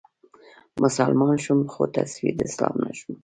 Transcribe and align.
مسلمان 0.83 1.35
شوم 1.43 1.59
خو 1.73 1.83
تصوير 1.95 2.33
د 2.37 2.41
اسلام 2.49 2.75
نه 2.85 2.91
شوم 2.99 3.15